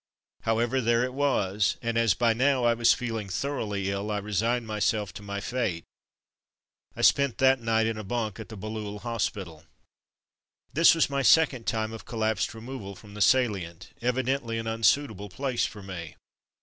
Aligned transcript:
However, 0.41 0.81
there 0.81 1.03
it 1.03 1.13
was, 1.13 1.77
and 1.79 1.95
as 1.95 2.15
by 2.15 2.33
now 2.33 2.63
I 2.63 2.73
was 2.73 2.91
feeling 2.91 3.29
thoroughly 3.29 3.91
ill 3.91 4.09
I 4.09 4.17
resigned 4.17 4.65
my 4.65 4.79
self 4.79 5.13
to 5.13 5.21
my 5.21 5.39
fate. 5.39 5.83
I 6.95 7.03
spent 7.03 7.37
that 7.37 7.61
night 7.61 7.85
in 7.85 7.99
a 7.99 8.03
bunk 8.03 8.39
at 8.39 8.49
the 8.49 8.57
Bailleul 8.57 9.01
hospital. 9.01 9.63
This 10.73 10.95
was 10.95 11.11
my 11.11 11.21
second 11.21 11.67
time 11.67 11.93
of 11.93 12.05
collapsed 12.05 12.55
removal 12.55 12.95
from 12.95 13.13
the 13.13 13.21
salient— 13.21 13.91
evidently 14.01 14.57
an 14.57 14.65
un 14.65 14.81
suitable 14.81 15.29
place 15.29 15.67
for 15.67 15.83
me. 15.83 16.15